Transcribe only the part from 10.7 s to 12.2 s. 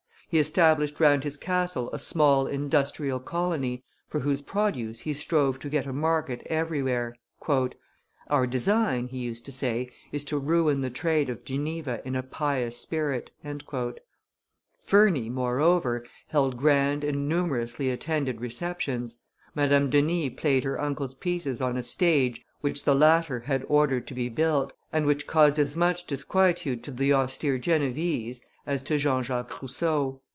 the trade of Geneva in